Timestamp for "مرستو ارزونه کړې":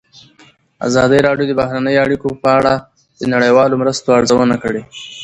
3.81-4.81